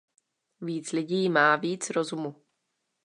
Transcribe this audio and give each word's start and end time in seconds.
Víc 0.61 0.91
lidí 0.91 1.29
má 1.29 1.55
víc 1.55 1.89
rozumu. 1.89 2.35